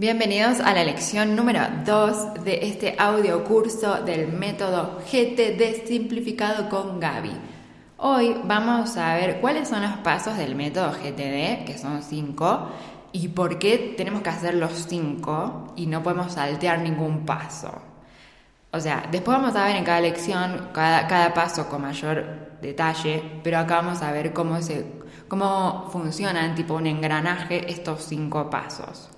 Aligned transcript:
Bienvenidos 0.00 0.60
a 0.60 0.72
la 0.72 0.82
lección 0.82 1.36
número 1.36 1.60
2 1.84 2.42
de 2.42 2.60
este 2.62 2.96
audio 2.98 3.44
curso 3.44 4.02
del 4.02 4.28
método 4.28 4.98
GTD 5.00 5.86
simplificado 5.86 6.70
con 6.70 6.98
Gaby. 6.98 7.32
Hoy 7.98 8.34
vamos 8.44 8.96
a 8.96 9.14
ver 9.16 9.42
cuáles 9.42 9.68
son 9.68 9.82
los 9.82 9.98
pasos 9.98 10.38
del 10.38 10.54
método 10.54 10.92
GTD, 10.92 11.66
que 11.66 11.76
son 11.76 12.02
5, 12.02 12.68
y 13.12 13.28
por 13.28 13.58
qué 13.58 13.92
tenemos 13.94 14.22
que 14.22 14.30
hacer 14.30 14.54
los 14.54 14.72
5 14.88 15.74
y 15.76 15.84
no 15.84 16.02
podemos 16.02 16.32
saltear 16.32 16.78
ningún 16.78 17.26
paso. 17.26 17.70
O 18.72 18.80
sea, 18.80 19.06
después 19.10 19.36
vamos 19.36 19.54
a 19.54 19.66
ver 19.66 19.76
en 19.76 19.84
cada 19.84 20.00
lección 20.00 20.70
cada, 20.72 21.08
cada 21.08 21.34
paso 21.34 21.68
con 21.68 21.82
mayor 21.82 22.56
detalle, 22.62 23.22
pero 23.44 23.58
acá 23.58 23.82
vamos 23.82 24.00
a 24.00 24.12
ver 24.12 24.32
cómo, 24.32 24.62
se, 24.62 24.86
cómo 25.28 25.90
funcionan, 25.92 26.54
tipo 26.54 26.72
un 26.72 26.86
engranaje, 26.86 27.70
estos 27.70 28.02
5 28.04 28.48
pasos. 28.48 29.10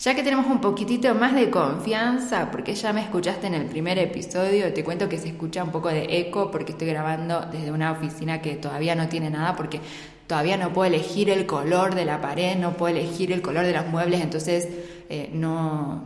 Ya 0.00 0.14
que 0.14 0.22
tenemos 0.22 0.46
un 0.46 0.60
poquitito 0.60 1.12
más 1.16 1.34
de 1.34 1.50
confianza, 1.50 2.52
porque 2.52 2.76
ya 2.76 2.92
me 2.92 3.00
escuchaste 3.00 3.48
en 3.48 3.54
el 3.54 3.66
primer 3.66 3.98
episodio, 3.98 4.72
te 4.72 4.84
cuento 4.84 5.08
que 5.08 5.18
se 5.18 5.26
escucha 5.26 5.64
un 5.64 5.72
poco 5.72 5.88
de 5.88 6.20
eco 6.20 6.52
porque 6.52 6.70
estoy 6.70 6.86
grabando 6.86 7.40
desde 7.50 7.72
una 7.72 7.90
oficina 7.90 8.40
que 8.40 8.54
todavía 8.54 8.94
no 8.94 9.08
tiene 9.08 9.28
nada, 9.28 9.56
porque 9.56 9.80
todavía 10.28 10.56
no 10.56 10.72
puedo 10.72 10.86
elegir 10.86 11.30
el 11.30 11.46
color 11.46 11.96
de 11.96 12.04
la 12.04 12.20
pared, 12.20 12.56
no 12.56 12.74
puedo 12.76 12.96
elegir 12.96 13.32
el 13.32 13.42
color 13.42 13.66
de 13.66 13.72
los 13.72 13.88
muebles, 13.88 14.20
entonces 14.20 14.68
eh, 15.08 15.30
no, 15.32 16.04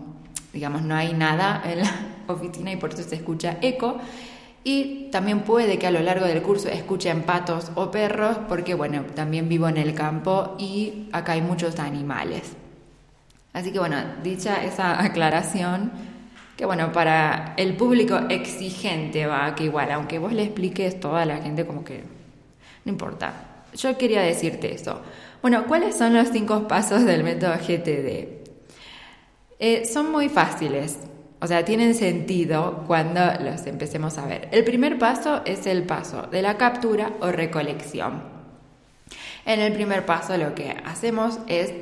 digamos, 0.55 0.81
no 0.81 0.95
hay 0.95 1.13
nada 1.13 1.63
en 1.63 1.81
la 1.81 1.93
oficina 2.29 2.73
y 2.73 2.77
por 2.77 2.95
eso 2.95 3.03
se 3.03 3.17
escucha 3.17 3.59
eco. 3.61 3.99
Y 4.65 5.11
también 5.11 5.41
puede 5.41 5.79
que 5.79 5.87
a 5.87 5.91
lo 5.91 6.01
largo 6.01 6.25
del 6.25 6.41
curso 6.41 6.71
escuchen 6.71 7.25
patos 7.25 7.71
o 7.75 7.91
perros, 7.91 8.39
porque 8.49 8.73
bueno, 8.73 9.03
también 9.15 9.51
vivo 9.51 9.69
en 9.69 9.77
el 9.77 9.93
campo 9.93 10.55
y 10.59 11.09
acá 11.13 11.33
hay 11.33 11.43
muchos 11.43 11.79
animales. 11.79 12.62
Así 13.53 13.73
que 13.73 13.79
bueno, 13.79 13.97
dicha 14.23 14.65
esa 14.65 15.03
aclaración, 15.05 15.93
que 16.57 16.67
bueno, 16.67 16.93
para 16.93 17.55
el 17.57 17.77
público 17.77 18.17
exigente 18.29 19.27
va, 19.27 19.55
que 19.55 19.65
igual, 19.65 19.91
aunque 19.93 20.19
vos 20.19 20.33
le 20.33 20.45
expliques 20.45 21.01
toda 21.01 21.25
la 21.25 21.39
gente 21.39 21.67
como 21.67 21.85
que 21.85 22.05
no 22.85 22.93
importa. 22.93 23.33
Yo 23.75 23.97
quería 23.97 24.23
decirte 24.23 24.75
eso. 24.75 25.01
Bueno, 25.41 25.65
¿cuáles 25.67 25.97
son 25.97 26.15
los 26.15 26.29
cinco 26.29 26.69
pasos 26.69 27.05
del 27.05 27.25
método 27.25 27.55
GTD? 27.55 28.43
Eh, 29.59 29.85
son 29.87 30.11
muy 30.11 30.29
fáciles, 30.29 30.99
o 31.41 31.47
sea, 31.47 31.65
tienen 31.65 31.95
sentido 31.95 32.85
cuando 32.87 33.21
los 33.41 33.67
empecemos 33.67 34.19
a 34.19 34.27
ver. 34.27 34.49
El 34.53 34.65
primer 34.65 34.99
paso 34.99 35.43
es 35.45 35.67
el 35.67 35.85
paso 35.85 36.23
de 36.23 36.43
la 36.43 36.57
captura 36.57 37.13
o 37.21 37.33
recolección. 37.33 38.23
En 39.45 39.61
el 39.61 39.73
primer 39.73 40.07
paso 40.07 40.37
lo 40.37 40.55
que 40.55 40.71
hacemos 40.85 41.39
es 41.49 41.73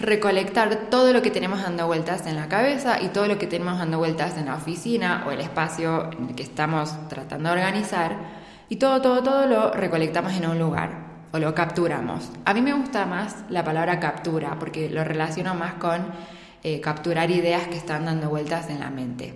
recolectar 0.00 0.88
todo 0.90 1.12
lo 1.12 1.22
que 1.22 1.30
tenemos 1.30 1.62
dando 1.62 1.86
vueltas 1.86 2.26
en 2.26 2.36
la 2.36 2.48
cabeza 2.48 3.02
y 3.02 3.08
todo 3.08 3.26
lo 3.26 3.38
que 3.38 3.46
tenemos 3.46 3.78
dando 3.78 3.98
vueltas 3.98 4.36
en 4.36 4.46
la 4.46 4.54
oficina 4.54 5.24
o 5.26 5.32
el 5.32 5.40
espacio 5.40 6.10
en 6.12 6.28
el 6.28 6.34
que 6.34 6.44
estamos 6.44 6.94
tratando 7.08 7.48
de 7.48 7.56
organizar 7.56 8.16
y 8.68 8.76
todo, 8.76 9.02
todo, 9.02 9.22
todo 9.22 9.46
lo 9.46 9.72
recolectamos 9.72 10.34
en 10.34 10.46
un 10.46 10.58
lugar 10.58 11.08
o 11.32 11.38
lo 11.38 11.54
capturamos. 11.54 12.30
A 12.44 12.54
mí 12.54 12.62
me 12.62 12.72
gusta 12.72 13.06
más 13.06 13.44
la 13.48 13.64
palabra 13.64 13.98
captura 13.98 14.56
porque 14.58 14.88
lo 14.88 15.02
relaciono 15.04 15.54
más 15.54 15.74
con 15.74 16.06
eh, 16.62 16.80
capturar 16.80 17.30
ideas 17.30 17.66
que 17.66 17.76
están 17.76 18.04
dando 18.04 18.28
vueltas 18.28 18.70
en 18.70 18.80
la 18.80 18.90
mente. 18.90 19.34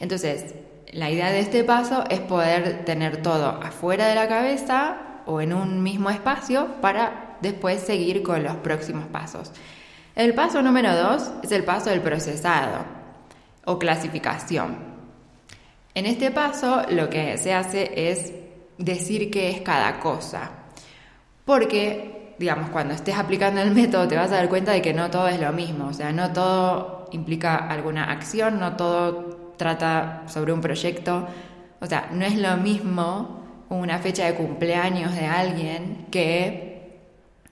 Entonces, 0.00 0.54
la 0.92 1.10
idea 1.10 1.30
de 1.30 1.40
este 1.40 1.64
paso 1.64 2.04
es 2.08 2.20
poder 2.20 2.84
tener 2.84 3.22
todo 3.22 3.48
afuera 3.62 4.06
de 4.06 4.14
la 4.14 4.28
cabeza 4.28 4.96
o 5.26 5.40
en 5.40 5.52
un 5.52 5.82
mismo 5.82 6.10
espacio 6.10 6.68
para 6.80 7.23
después 7.44 7.80
seguir 7.80 8.24
con 8.24 8.42
los 8.42 8.56
próximos 8.56 9.06
pasos. 9.06 9.52
El 10.16 10.34
paso 10.34 10.62
número 10.62 10.96
dos 10.96 11.30
es 11.42 11.52
el 11.52 11.62
paso 11.62 11.90
del 11.90 12.00
procesado 12.00 12.84
o 13.64 13.78
clasificación. 13.78 14.76
En 15.94 16.06
este 16.06 16.32
paso 16.32 16.82
lo 16.90 17.08
que 17.08 17.38
se 17.38 17.54
hace 17.54 18.10
es 18.10 18.32
decir 18.78 19.30
qué 19.30 19.50
es 19.50 19.60
cada 19.60 20.00
cosa. 20.00 20.50
Porque, 21.44 22.34
digamos, 22.38 22.70
cuando 22.70 22.94
estés 22.94 23.16
aplicando 23.16 23.60
el 23.60 23.70
método 23.70 24.08
te 24.08 24.16
vas 24.16 24.32
a 24.32 24.36
dar 24.36 24.48
cuenta 24.48 24.72
de 24.72 24.82
que 24.82 24.94
no 24.94 25.10
todo 25.10 25.28
es 25.28 25.40
lo 25.40 25.52
mismo. 25.52 25.88
O 25.88 25.92
sea, 25.92 26.12
no 26.12 26.32
todo 26.32 27.08
implica 27.12 27.56
alguna 27.56 28.10
acción, 28.10 28.58
no 28.58 28.76
todo 28.76 29.54
trata 29.56 30.24
sobre 30.26 30.52
un 30.52 30.60
proyecto. 30.60 31.26
O 31.80 31.86
sea, 31.86 32.08
no 32.12 32.24
es 32.24 32.36
lo 32.36 32.56
mismo 32.56 33.44
una 33.68 33.98
fecha 33.98 34.26
de 34.26 34.34
cumpleaños 34.34 35.14
de 35.14 35.26
alguien 35.26 36.06
que 36.10 36.63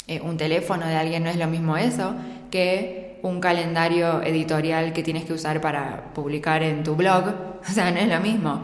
eh, 0.06 0.20
un 0.20 0.36
teléfono 0.36 0.86
de 0.86 0.96
alguien 0.96 1.24
no 1.24 1.30
es 1.30 1.36
lo 1.36 1.46
mismo 1.46 1.76
eso 1.76 2.14
que 2.50 3.20
un 3.22 3.40
calendario 3.40 4.22
editorial 4.22 4.92
que 4.92 5.02
tienes 5.02 5.24
que 5.24 5.32
usar 5.32 5.60
para 5.60 6.12
publicar 6.12 6.62
en 6.62 6.82
tu 6.82 6.94
blog. 6.96 7.52
O 7.62 7.72
sea, 7.72 7.92
no 7.92 7.98
es 7.98 8.08
lo 8.08 8.18
mismo. 8.20 8.60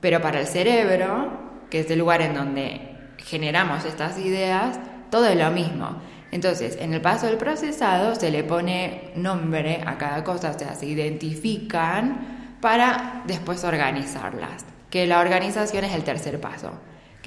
Pero 0.00 0.22
para 0.22 0.40
el 0.40 0.46
cerebro, 0.46 1.66
que 1.68 1.80
es 1.80 1.90
el 1.90 1.98
lugar 1.98 2.22
en 2.22 2.34
donde 2.34 2.96
generamos 3.18 3.84
estas 3.84 4.18
ideas, 4.18 4.80
todo 5.10 5.26
es 5.26 5.36
lo 5.36 5.50
mismo. 5.50 6.00
Entonces, 6.30 6.78
en 6.80 6.94
el 6.94 7.00
paso 7.00 7.26
del 7.26 7.36
procesado 7.36 8.14
se 8.14 8.30
le 8.30 8.44
pone 8.44 9.12
nombre 9.16 9.82
a 9.84 9.98
cada 9.98 10.24
cosa, 10.24 10.50
o 10.50 10.58
sea, 10.58 10.74
se 10.74 10.86
identifican 10.86 12.56
para 12.60 13.22
después 13.26 13.64
organizarlas, 13.64 14.64
que 14.90 15.06
la 15.06 15.20
organización 15.20 15.84
es 15.84 15.94
el 15.94 16.04
tercer 16.04 16.40
paso. 16.40 16.72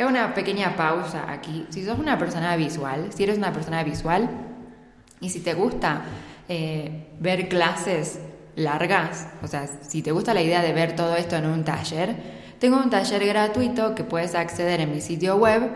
Una 0.07 0.33
pequeña 0.33 0.75
pausa 0.75 1.31
aquí. 1.31 1.67
Si 1.69 1.85
sos 1.85 1.99
una 1.99 2.17
persona 2.17 2.55
visual, 2.55 3.11
si 3.13 3.23
eres 3.23 3.37
una 3.37 3.53
persona 3.53 3.83
visual 3.83 4.29
y 5.19 5.29
si 5.29 5.41
te 5.41 5.53
gusta 5.53 6.01
eh, 6.49 7.09
ver 7.19 7.47
clases 7.49 8.19
largas, 8.55 9.27
o 9.43 9.47
sea, 9.47 9.67
si 9.67 10.01
te 10.01 10.11
gusta 10.11 10.33
la 10.33 10.41
idea 10.41 10.63
de 10.63 10.73
ver 10.73 10.95
todo 10.95 11.15
esto 11.15 11.35
en 11.35 11.45
un 11.45 11.63
taller, 11.63 12.15
tengo 12.59 12.77
un 12.77 12.89
taller 12.89 13.25
gratuito 13.25 13.93
que 13.95 14.03
puedes 14.03 14.33
acceder 14.35 14.79
en 14.81 14.91
mi 14.91 15.01
sitio 15.01 15.35
web. 15.37 15.69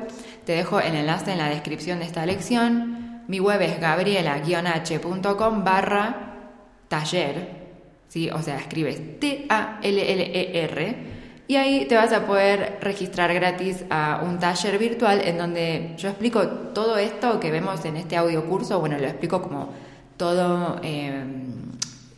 Te 0.45 0.53
dejo 0.53 0.79
el 0.79 0.95
enlace 0.95 1.31
en 1.31 1.37
la 1.37 1.49
descripción 1.49 1.99
de 1.99 2.05
esta 2.05 2.25
lección. 2.25 3.23
Mi 3.27 3.39
web 3.39 3.61
es 3.61 3.79
gabriela-h.com 3.79 5.63
barra 5.63 6.51
taller. 6.87 7.65
¿sí? 8.07 8.29
O 8.29 8.41
sea, 8.41 8.57
escribes 8.57 9.19
T-A-L-L-E-R 9.19 11.15
y 11.47 11.57
ahí 11.57 11.85
te 11.85 11.95
vas 11.95 12.11
a 12.11 12.25
poder 12.25 12.79
registrar 12.81 13.33
gratis 13.33 13.85
a 13.89 14.21
un 14.23 14.39
taller 14.39 14.77
virtual 14.79 15.21
en 15.23 15.37
donde 15.37 15.93
yo 15.97 16.09
explico 16.09 16.47
todo 16.47 16.97
esto 16.97 17.39
que 17.39 17.51
vemos 17.51 17.85
en 17.85 17.97
este 17.97 18.17
audio 18.17 18.45
curso. 18.45 18.79
Bueno, 18.79 18.97
lo 18.97 19.05
explico 19.05 19.41
como 19.43 19.69
todo 20.17 20.79
eh, 20.81 21.23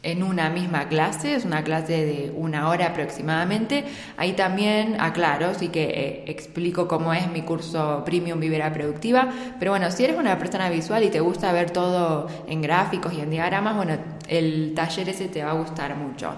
en 0.03 0.23
una 0.23 0.49
misma 0.49 0.87
clase, 0.87 1.35
es 1.35 1.43
una 1.43 1.61
clase 1.63 2.05
de 2.05 2.33
una 2.33 2.69
hora 2.69 2.87
aproximadamente. 2.87 3.83
Ahí 4.15 4.31
también 4.31 4.95
aclaro, 5.01 5.53
sí 5.53 5.67
que 5.67 5.83
eh, 5.83 6.23
explico 6.27 6.87
cómo 6.87 7.13
es 7.13 7.29
mi 7.29 7.41
curso 7.41 8.03
Premium 8.05 8.39
Vivera 8.39 8.71
Productiva. 8.71 9.27
Pero 9.59 9.71
bueno, 9.71 9.91
si 9.91 10.05
eres 10.05 10.17
una 10.17 10.39
persona 10.39 10.69
visual 10.69 11.03
y 11.03 11.09
te 11.09 11.19
gusta 11.19 11.51
ver 11.51 11.71
todo 11.71 12.27
en 12.47 12.61
gráficos 12.61 13.11
y 13.11 13.19
en 13.19 13.29
diagramas, 13.31 13.75
bueno, 13.75 13.97
el 14.29 14.71
taller 14.73 15.09
ese 15.09 15.27
te 15.27 15.43
va 15.43 15.51
a 15.51 15.55
gustar 15.55 15.97
mucho. 15.97 16.31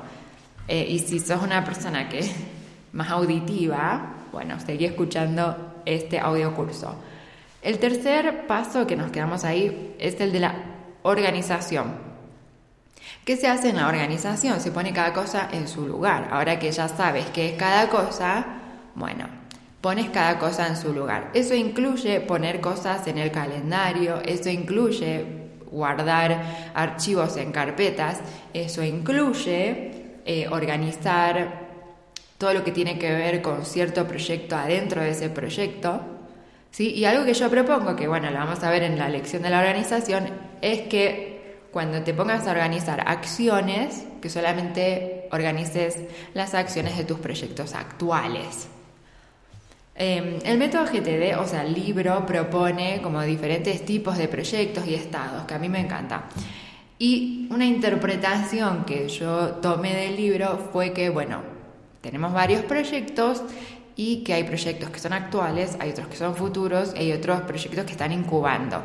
Eh, 0.67 0.87
y 0.89 0.97
si 0.97 1.19
sos 1.19 1.43
una 1.43 1.63
persona 1.63 2.09
que 2.09 2.21
más 2.91 3.09
auditiva, 3.09 4.13
bueno, 4.31 4.59
seguí 4.59 4.85
escuchando 4.85 5.73
este 5.85 6.19
audio 6.19 6.53
curso. 6.55 6.95
El 7.61 7.79
tercer 7.79 8.47
paso 8.47 8.87
que 8.87 8.95
nos 8.95 9.11
quedamos 9.11 9.43
ahí 9.43 9.95
es 9.99 10.19
el 10.21 10.31
de 10.31 10.39
la 10.39 10.55
organización. 11.03 11.93
¿Qué 13.25 13.35
se 13.35 13.47
hace 13.47 13.69
en 13.69 13.77
la 13.77 13.87
organización? 13.87 14.59
Se 14.59 14.71
pone 14.71 14.93
cada 14.93 15.13
cosa 15.13 15.49
en 15.51 15.67
su 15.67 15.85
lugar. 15.85 16.29
Ahora 16.31 16.57
que 16.57 16.71
ya 16.71 16.87
sabes 16.87 17.25
qué 17.27 17.49
es 17.49 17.53
cada 17.57 17.89
cosa, 17.89 18.45
bueno, 18.95 19.27
pones 19.81 20.09
cada 20.09 20.39
cosa 20.39 20.67
en 20.67 20.77
su 20.77 20.93
lugar. 20.93 21.29
Eso 21.33 21.53
incluye 21.53 22.21
poner 22.21 22.61
cosas 22.61 23.07
en 23.07 23.17
el 23.17 23.31
calendario, 23.31 24.21
eso 24.25 24.49
incluye 24.49 25.25
guardar 25.71 26.71
archivos 26.73 27.37
en 27.37 27.51
carpetas, 27.51 28.19
eso 28.53 28.83
incluye 28.83 30.21
eh, 30.25 30.47
organizar 30.49 31.68
todo 32.39 32.53
lo 32.53 32.63
que 32.63 32.71
tiene 32.71 32.97
que 32.97 33.11
ver 33.11 33.41
con 33.43 33.65
cierto 33.65 34.07
proyecto 34.07 34.55
adentro 34.55 35.01
de 35.01 35.09
ese 35.09 35.29
proyecto. 35.29 36.01
¿sí? 36.71 36.91
Y 36.93 37.03
algo 37.05 37.25
que 37.25 37.33
yo 37.33 37.49
propongo, 37.49 37.95
que 37.97 38.07
bueno, 38.07 38.31
lo 38.31 38.37
vamos 38.37 38.63
a 38.63 38.71
ver 38.71 38.81
en 38.83 38.97
la 38.97 39.09
lección 39.09 39.43
de 39.43 39.49
la 39.49 39.59
organización, 39.59 40.29
es 40.61 40.81
que 40.87 41.67
cuando 41.71 42.01
te 42.01 42.13
pongas 42.13 42.47
a 42.47 42.51
organizar 42.51 43.03
acciones, 43.05 44.05
que 44.21 44.29
solamente 44.29 45.27
organices 45.31 45.97
las 46.33 46.55
acciones 46.55 46.97
de 46.97 47.03
tus 47.03 47.19
proyectos 47.19 47.75
actuales. 47.75 48.69
Em, 49.95 50.39
el 50.45 50.57
método 50.57 50.85
GTD, 50.85 51.37
o 51.37 51.45
sea, 51.45 51.63
el 51.63 51.73
libro, 51.73 52.25
propone 52.25 53.01
como 53.01 53.21
diferentes 53.21 53.83
tipos 53.83 54.17
de 54.17 54.29
proyectos 54.29 54.87
y 54.87 54.95
estados, 54.95 55.43
que 55.43 55.55
a 55.55 55.59
mí 55.59 55.67
me 55.67 55.81
encanta. 55.81 56.23
Y 56.97 57.47
una 57.51 57.65
interpretación 57.65 58.85
que 58.85 59.09
yo 59.09 59.55
tomé 59.61 59.93
del 59.93 60.15
libro 60.15 60.69
fue 60.71 60.93
que, 60.93 61.09
bueno, 61.09 61.58
tenemos 62.01 62.33
varios 62.33 62.61
proyectos 62.63 63.43
y 63.95 64.23
que 64.23 64.33
hay 64.33 64.43
proyectos 64.43 64.89
que 64.89 64.99
son 64.99 65.13
actuales, 65.13 65.75
hay 65.79 65.91
otros 65.91 66.07
que 66.07 66.15
son 66.15 66.35
futuros 66.35 66.93
y 66.95 66.99
hay 66.99 67.11
otros 67.11 67.41
proyectos 67.41 67.85
que 67.85 67.91
están 67.91 68.11
incubando. 68.11 68.81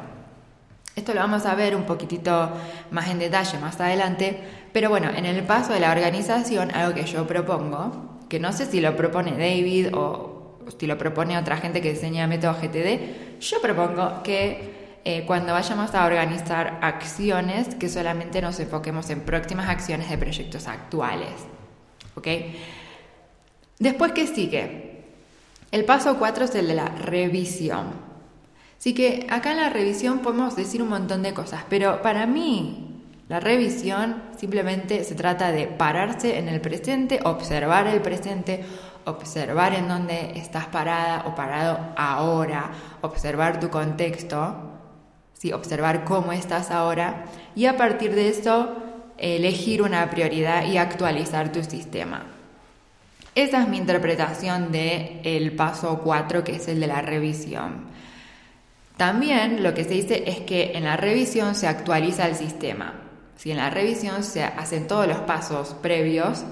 Esto 0.96 1.12
lo 1.12 1.20
vamos 1.20 1.44
a 1.46 1.55
ver 1.55 1.75
un 1.75 1.84
poquitito 1.84 2.50
más 2.90 3.08
en 3.08 3.19
detalle 3.19 3.58
más 3.58 3.81
adelante, 3.81 4.40
pero 4.72 4.90
bueno, 4.90 5.11
en 5.14 5.26
el 5.26 5.43
paso 5.43 5.72
de 5.72 5.81
la 5.81 5.90
organización, 5.90 6.70
algo 6.72 6.94
que 6.94 7.05
yo 7.05 7.26
propongo, 7.26 8.19
que 8.28 8.38
no 8.38 8.52
sé 8.52 8.66
si 8.66 8.81
lo 8.81 8.96
propone 8.96 9.32
David 9.32 9.94
o 9.94 10.58
si 10.78 10.87
lo 10.87 10.96
propone 10.96 11.37
otra 11.37 11.56
gente 11.56 11.81
que 11.81 11.90
diseña 11.90 12.26
método 12.26 12.55
GTD, 12.55 13.40
yo 13.40 13.61
propongo 13.61 14.22
que 14.22 15.00
eh, 15.05 15.25
cuando 15.26 15.52
vayamos 15.52 15.94
a 15.94 16.06
organizar 16.06 16.78
acciones, 16.81 17.75
que 17.75 17.88
solamente 17.88 18.40
nos 18.40 18.58
enfoquemos 18.58 19.11
en 19.11 19.20
próximas 19.20 19.69
acciones 19.69 20.08
de 20.08 20.16
proyectos 20.16 20.66
actuales. 20.66 21.32
¿Ok? 22.14 22.28
Después, 23.79 24.12
¿qué 24.12 24.26
sigue? 24.26 25.05
El 25.71 25.85
paso 25.85 26.17
4 26.19 26.44
es 26.44 26.55
el 26.55 26.69
de 26.69 26.75
la 26.75 26.87
revisión. 26.87 27.88
Así 28.79 28.94
que 28.94 29.26
acá 29.31 29.53
en 29.53 29.56
la 29.59 29.71
revisión 29.71 30.21
podemos 30.21 30.55
decir 30.56 30.82
un 30.82 30.91
montón 30.91 31.23
de 31.23 31.35
cosas, 31.35 31.65
pero 31.69 32.03
para 32.03 32.26
mí 32.26 33.03
la 33.29 33.41
revisión 33.41 34.23
simplemente 34.37 35.03
se 35.05 35.15
trata 35.15 35.50
de 35.50 35.67
pararse 35.67 36.38
en 36.38 36.49
el 36.49 36.61
presente, 36.61 37.21
observar 37.25 37.87
el 37.87 38.03
presente, 38.03 38.65
observar 39.06 39.75
en 39.75 39.88
dónde 39.88 40.38
estás 40.38 40.67
parada 40.67 41.25
o 41.26 41.35
parado 41.35 41.79
ahora, 41.97 42.71
observar 43.00 43.59
tu 43.59 43.71
contexto, 43.71 44.55
¿sí? 45.32 45.53
observar 45.53 46.05
cómo 46.05 46.32
estás 46.32 46.71
ahora 46.71 47.25
y 47.55 47.67
a 47.67 47.76
partir 47.79 48.15
de 48.15 48.29
eso 48.29 48.76
elegir 49.17 49.81
una 49.81 50.11
prioridad 50.11 50.67
y 50.67 50.76
actualizar 50.76 51.50
tu 51.50 51.65
sistema. 51.65 52.34
Esa 53.35 53.63
es 53.63 53.69
mi 53.69 53.79
interpretación 53.79 54.71
del 54.71 55.21
el 55.25 55.57
paso 55.57 56.01
4, 56.05 56.45
que 56.45 56.57
es 56.57 56.69
el 56.69 56.79
de 56.79 56.87
la 56.87 57.03
revisión. 57.03 57.87
También 58.97 59.65
lo 59.65 59.75
que 59.75 59.83
se 59.83 59.91
dice 59.91 60.23
es 60.27 60.41
que 60.41 60.73
en 60.77 60.85
la 60.85 60.97
revisión 60.97 61.57
se 61.57 61.67
actualiza 61.67 62.29
el 62.29 62.37
sistema. 62.37 62.95
Si 63.37 63.51
en 63.51 63.57
la 63.57 63.71
revisión 63.71 64.23
se 64.23 64.45
hacen 64.45 64.87
todos 64.87 65.09
los 65.09 65.19
pasos 65.19 65.75
previos, 65.83 66.45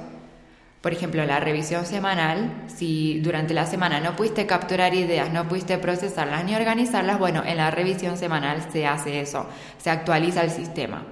por 0.81 0.93
ejemplo, 0.93 1.25
la 1.25 1.39
revisión 1.39 1.87
semanal, 1.87 2.65
si 2.67 3.21
durante 3.21 3.55
la 3.55 3.67
semana 3.67 4.01
no 4.01 4.17
pudiste 4.17 4.47
capturar 4.47 4.93
ideas, 4.93 5.33
no 5.33 5.47
pudiste 5.47 5.79
procesarlas 5.79 6.45
ni 6.45 6.57
organizarlas, 6.57 7.21
bueno, 7.21 7.45
en 7.47 7.59
la 7.59 7.71
revisión 7.71 8.19
semanal 8.19 8.67
se 8.73 8.89
hace 8.89 9.21
eso, 9.21 9.47
se 9.79 9.91
actualiza 9.91 10.43
el 10.43 10.51
sistema. 10.51 11.05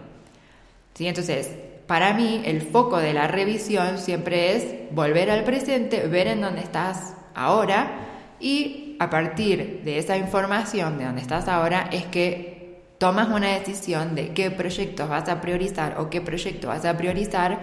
¿Sí? 0.94 1.06
Entonces, 1.06 1.69
para 1.90 2.14
mí, 2.14 2.40
el 2.44 2.62
foco 2.62 2.98
de 2.98 3.12
la 3.12 3.26
revisión 3.26 3.98
siempre 3.98 4.54
es 4.54 4.64
volver 4.92 5.28
al 5.28 5.42
presente, 5.42 6.06
ver 6.06 6.28
en 6.28 6.40
dónde 6.40 6.60
estás 6.60 7.14
ahora 7.34 8.36
y 8.38 8.94
a 9.00 9.10
partir 9.10 9.80
de 9.84 9.98
esa 9.98 10.16
información 10.16 10.98
de 10.98 11.06
donde 11.06 11.20
estás 11.20 11.48
ahora 11.48 11.90
es 11.90 12.04
que 12.04 12.80
tomas 12.98 13.26
una 13.30 13.48
decisión 13.48 14.14
de 14.14 14.28
qué 14.28 14.52
proyectos 14.52 15.08
vas 15.08 15.28
a 15.28 15.40
priorizar 15.40 15.96
o 15.98 16.08
qué 16.10 16.20
proyecto 16.20 16.68
vas 16.68 16.84
a 16.84 16.96
priorizar 16.96 17.58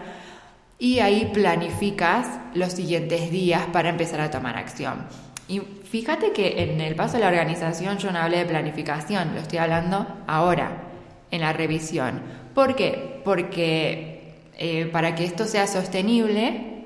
y 0.78 1.00
ahí 1.00 1.32
planificas 1.34 2.28
los 2.54 2.74
siguientes 2.74 3.32
días 3.32 3.68
para 3.72 3.88
empezar 3.88 4.20
a 4.20 4.30
tomar 4.30 4.58
acción. 4.58 5.06
Y 5.48 5.62
fíjate 5.62 6.34
que 6.34 6.64
en 6.64 6.82
el 6.82 6.96
paso 6.96 7.14
de 7.14 7.22
la 7.22 7.30
organización 7.30 7.98
yo 7.98 8.12
no 8.12 8.20
hablé 8.20 8.40
de 8.40 8.46
planificación, 8.46 9.36
lo 9.36 9.40
estoy 9.40 9.60
hablando 9.60 10.06
ahora, 10.28 10.84
en 11.32 11.40
la 11.40 11.54
revisión. 11.54 12.22
¿Por 12.54 12.76
qué? 12.76 13.22
Porque 13.24 14.17
eh, 14.58 14.88
para 14.92 15.16
que 15.16 15.24
esto 15.24 15.46
sea 15.46 15.68
sostenible, 15.68 16.86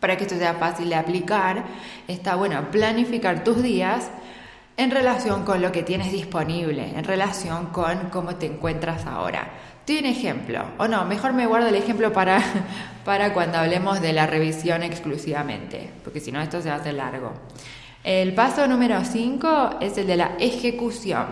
para 0.00 0.16
que 0.16 0.24
esto 0.24 0.36
sea 0.36 0.54
fácil 0.54 0.88
de 0.88 0.96
aplicar, 0.96 1.64
está 2.08 2.34
bueno 2.34 2.70
planificar 2.70 3.44
tus 3.44 3.62
días 3.62 4.10
en 4.76 4.90
relación 4.90 5.44
con 5.44 5.62
lo 5.62 5.72
que 5.72 5.82
tienes 5.82 6.12
disponible, 6.12 6.92
en 6.96 7.04
relación 7.04 7.66
con 7.66 8.10
cómo 8.10 8.34
te 8.36 8.46
encuentras 8.46 9.06
ahora. 9.06 9.50
Un 9.88 10.04
ejemplo, 10.04 10.64
o 10.78 10.88
no, 10.88 11.04
mejor 11.04 11.32
me 11.32 11.46
guardo 11.46 11.68
el 11.68 11.76
ejemplo 11.76 12.12
para, 12.12 12.42
para 13.04 13.32
cuando 13.32 13.58
hablemos 13.58 14.00
de 14.00 14.12
la 14.12 14.26
revisión 14.26 14.82
exclusivamente, 14.82 15.90
porque 16.02 16.18
si 16.18 16.32
no 16.32 16.40
esto 16.40 16.60
se 16.60 16.70
hace 16.70 16.92
largo. 16.92 17.32
El 18.02 18.34
paso 18.34 18.66
número 18.66 19.04
5 19.04 19.76
es 19.80 19.96
el 19.96 20.08
de 20.08 20.16
la 20.16 20.32
ejecución. 20.40 21.26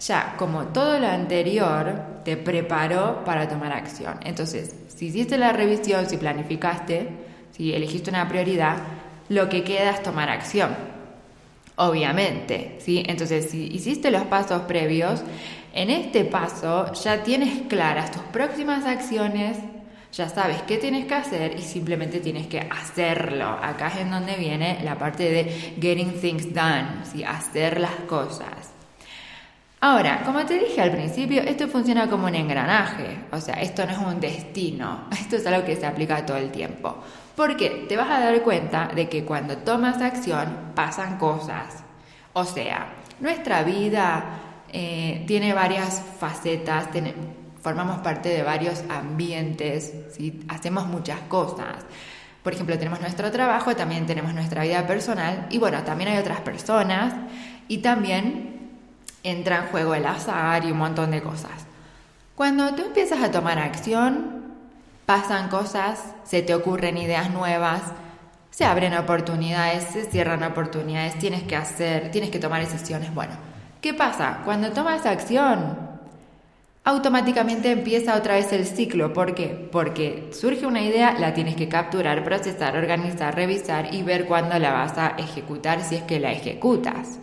Ya, 0.00 0.34
como 0.36 0.64
todo 0.66 0.98
lo 0.98 1.06
anterior, 1.06 2.13
te 2.24 2.36
preparó 2.36 3.24
para 3.24 3.48
tomar 3.48 3.72
acción. 3.72 4.18
Entonces, 4.24 4.74
si 4.88 5.06
hiciste 5.06 5.38
la 5.38 5.52
revisión, 5.52 6.08
si 6.08 6.16
planificaste, 6.16 7.08
si 7.52 7.72
elegiste 7.72 8.10
una 8.10 8.28
prioridad, 8.28 8.78
lo 9.28 9.48
que 9.48 9.62
queda 9.62 9.90
es 9.90 10.02
tomar 10.02 10.28
acción. 10.30 10.74
Obviamente, 11.76 12.78
¿sí? 12.78 13.02
Entonces, 13.06 13.50
si 13.50 13.66
hiciste 13.66 14.10
los 14.10 14.22
pasos 14.24 14.62
previos, 14.62 15.22
en 15.72 15.90
este 15.90 16.24
paso 16.24 16.92
ya 16.92 17.22
tienes 17.22 17.62
claras 17.68 18.12
tus 18.12 18.22
próximas 18.22 18.84
acciones, 18.84 19.58
ya 20.12 20.28
sabes 20.28 20.62
qué 20.62 20.76
tienes 20.76 21.06
que 21.06 21.14
hacer 21.14 21.58
y 21.58 21.62
simplemente 21.62 22.20
tienes 22.20 22.46
que 22.46 22.60
hacerlo. 22.60 23.58
Acá 23.60 23.88
es 23.88 23.96
en 23.96 24.10
donde 24.10 24.36
viene 24.36 24.78
la 24.84 24.96
parte 24.96 25.24
de 25.24 25.44
getting 25.80 26.20
things 26.20 26.54
done, 26.54 27.04
¿sí? 27.10 27.24
hacer 27.24 27.80
las 27.80 27.96
cosas. 28.06 28.73
Ahora, 29.86 30.22
como 30.24 30.46
te 30.46 30.58
dije 30.58 30.80
al 30.80 30.92
principio, 30.92 31.42
esto 31.42 31.68
funciona 31.68 32.08
como 32.08 32.26
un 32.26 32.34
engranaje, 32.34 33.26
o 33.30 33.38
sea, 33.38 33.56
esto 33.56 33.84
no 33.84 33.92
es 33.92 33.98
un 33.98 34.18
destino, 34.18 35.08
esto 35.12 35.36
es 35.36 35.46
algo 35.46 35.62
que 35.66 35.76
se 35.76 35.84
aplica 35.84 36.24
todo 36.24 36.38
el 36.38 36.50
tiempo. 36.50 36.96
Porque 37.36 37.84
te 37.86 37.94
vas 37.94 38.08
a 38.08 38.18
dar 38.18 38.40
cuenta 38.40 38.88
de 38.94 39.10
que 39.10 39.26
cuando 39.26 39.58
tomas 39.58 40.00
acción 40.00 40.72
pasan 40.74 41.18
cosas. 41.18 41.84
O 42.32 42.46
sea, 42.46 42.94
nuestra 43.20 43.62
vida 43.62 44.24
eh, 44.72 45.22
tiene 45.26 45.52
varias 45.52 46.02
facetas, 46.18 46.88
formamos 47.60 47.98
parte 47.98 48.30
de 48.30 48.42
varios 48.42 48.82
ambientes, 48.88 49.92
hacemos 50.48 50.86
muchas 50.86 51.20
cosas. 51.28 51.84
Por 52.42 52.54
ejemplo, 52.54 52.78
tenemos 52.78 53.02
nuestro 53.02 53.30
trabajo, 53.30 53.76
también 53.76 54.06
tenemos 54.06 54.32
nuestra 54.32 54.62
vida 54.62 54.86
personal 54.86 55.46
y 55.50 55.58
bueno, 55.58 55.82
también 55.84 56.08
hay 56.08 56.16
otras 56.16 56.40
personas 56.40 57.12
y 57.68 57.78
también 57.78 58.53
entra 59.24 59.58
en 59.58 59.66
juego 59.66 59.94
el 59.96 60.06
azar 60.06 60.64
y 60.64 60.70
un 60.70 60.78
montón 60.78 61.10
de 61.10 61.22
cosas. 61.22 61.66
Cuando 62.36 62.74
tú 62.74 62.82
empiezas 62.82 63.22
a 63.22 63.30
tomar 63.30 63.58
acción, 63.58 64.44
pasan 65.06 65.48
cosas, 65.48 66.14
se 66.24 66.42
te 66.42 66.54
ocurren 66.54 66.98
ideas 66.98 67.30
nuevas, 67.30 67.82
se 68.50 68.64
abren 68.64 68.94
oportunidades, 68.94 69.84
se 69.84 70.04
cierran 70.04 70.44
oportunidades, 70.44 71.18
tienes 71.18 71.42
que 71.42 71.56
hacer, 71.56 72.10
tienes 72.12 72.30
que 72.30 72.38
tomar 72.38 72.60
decisiones. 72.60 73.12
Bueno, 73.12 73.32
¿qué 73.80 73.94
pasa? 73.94 74.42
Cuando 74.44 74.70
tomas 74.70 75.06
acción, 75.06 75.76
automáticamente 76.84 77.72
empieza 77.72 78.14
otra 78.14 78.34
vez 78.34 78.52
el 78.52 78.66
ciclo. 78.66 79.12
¿Por 79.12 79.34
qué? 79.34 79.68
Porque 79.72 80.30
surge 80.32 80.66
una 80.66 80.82
idea, 80.82 81.16
la 81.18 81.34
tienes 81.34 81.56
que 81.56 81.68
capturar, 81.68 82.22
procesar, 82.24 82.76
organizar, 82.76 83.34
revisar 83.34 83.94
y 83.94 84.02
ver 84.02 84.26
cuándo 84.26 84.58
la 84.58 84.72
vas 84.72 84.98
a 84.98 85.14
ejecutar 85.18 85.82
si 85.82 85.96
es 85.96 86.02
que 86.02 86.20
la 86.20 86.32
ejecutas. 86.32 87.18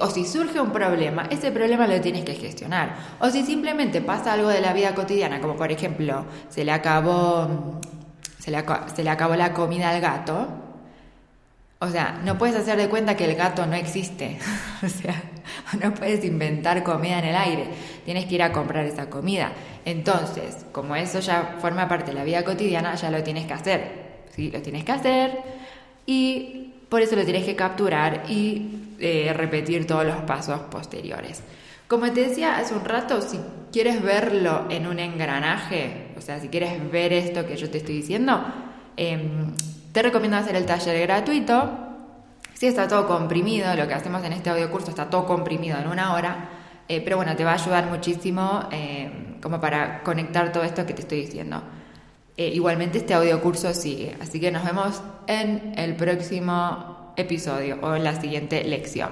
O 0.00 0.08
si 0.08 0.24
surge 0.24 0.60
un 0.60 0.70
problema, 0.70 1.26
ese 1.30 1.50
problema 1.50 1.86
lo 1.86 2.00
tienes 2.00 2.24
que 2.24 2.34
gestionar. 2.34 2.94
O 3.18 3.28
si 3.30 3.44
simplemente 3.44 4.00
pasa 4.00 4.34
algo 4.34 4.48
de 4.48 4.60
la 4.60 4.72
vida 4.72 4.94
cotidiana, 4.94 5.40
como 5.40 5.56
por 5.56 5.72
ejemplo, 5.72 6.26
se 6.48 6.64
le 6.64 6.70
acabó, 6.70 7.80
se 8.38 8.50
le, 8.52 8.64
se 8.94 9.02
le 9.02 9.10
acabó 9.10 9.34
la 9.34 9.52
comida 9.52 9.90
al 9.90 10.00
gato. 10.00 10.48
O 11.80 11.88
sea, 11.88 12.20
no 12.24 12.38
puedes 12.38 12.54
hacer 12.56 12.76
de 12.76 12.88
cuenta 12.88 13.16
que 13.16 13.24
el 13.24 13.34
gato 13.34 13.66
no 13.66 13.74
existe. 13.74 14.38
o 14.84 14.88
sea, 14.88 15.20
no 15.82 15.92
puedes 15.94 16.24
inventar 16.24 16.84
comida 16.84 17.18
en 17.18 17.24
el 17.24 17.36
aire. 17.36 17.66
Tienes 18.04 18.26
que 18.26 18.36
ir 18.36 18.42
a 18.42 18.52
comprar 18.52 18.84
esa 18.84 19.10
comida. 19.10 19.50
Entonces, 19.84 20.66
como 20.72 20.94
eso 20.94 21.20
ya 21.20 21.56
forma 21.60 21.88
parte 21.88 22.12
de 22.12 22.18
la 22.18 22.24
vida 22.24 22.44
cotidiana, 22.44 22.94
ya 22.94 23.10
lo 23.10 23.22
tienes 23.24 23.46
que 23.46 23.54
hacer. 23.54 24.10
¿sí? 24.36 24.50
Lo 24.50 24.62
tienes 24.62 24.84
que 24.84 24.92
hacer 24.92 25.38
y 26.06 26.74
por 26.90 27.00
eso 27.00 27.16
lo 27.16 27.24
tienes 27.24 27.44
que 27.44 27.56
capturar 27.56 28.24
y 28.28 28.96
eh, 28.98 29.32
repetir 29.34 29.86
todos 29.86 30.04
los 30.04 30.16
pasos 30.22 30.60
posteriores. 30.70 31.42
Como 31.88 32.10
te 32.12 32.28
decía 32.28 32.58
hace 32.58 32.74
un 32.74 32.84
rato, 32.84 33.22
si 33.22 33.38
quieres 33.72 34.02
verlo 34.02 34.66
en 34.68 34.86
un 34.86 34.98
engranaje, 34.98 36.08
o 36.18 36.20
sea, 36.20 36.38
si 36.40 36.48
quieres 36.48 36.90
ver 36.90 37.12
esto 37.12 37.46
que 37.46 37.56
yo 37.56 37.70
te 37.70 37.78
estoy 37.78 37.96
diciendo, 37.96 38.44
em, 38.96 39.52
te 39.92 40.02
recomiendo 40.02 40.36
hacer 40.36 40.56
el 40.56 40.66
taller 40.66 41.00
gratuito. 41.06 41.70
Si 42.54 42.66
está 42.66 42.86
todo 42.86 43.06
comprimido, 43.06 43.74
lo 43.74 43.88
que 43.88 43.94
hacemos 43.94 44.22
en 44.24 44.34
este 44.34 44.50
audio 44.50 44.70
curso 44.70 44.90
está 44.90 45.08
todo 45.08 45.26
comprimido 45.26 45.78
en 45.78 45.88
una 45.88 46.12
hora, 46.12 46.48
eh, 46.88 47.00
pero 47.00 47.16
bueno, 47.16 47.34
te 47.36 47.44
va 47.44 47.52
a 47.52 47.54
ayudar 47.54 47.86
muchísimo 47.86 48.68
em, 48.70 49.40
como 49.40 49.60
para 49.60 50.02
conectar 50.02 50.52
todo 50.52 50.64
esto 50.64 50.84
que 50.84 50.92
te 50.92 51.02
estoy 51.02 51.20
diciendo. 51.22 51.62
Eh, 52.40 52.52
igualmente 52.54 52.96
este 52.96 53.12
audio 53.12 53.38
curso 53.42 53.74
sigue, 53.74 54.16
así 54.18 54.40
que 54.40 54.50
nos 54.50 54.64
vemos 54.64 55.02
en 55.26 55.74
el 55.76 55.94
próximo 55.94 57.12
episodio 57.14 57.76
o 57.82 57.94
en 57.94 58.02
la 58.02 58.18
siguiente 58.18 58.64
lección. 58.64 59.10